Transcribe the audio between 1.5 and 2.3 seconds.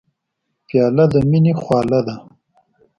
خواله ده.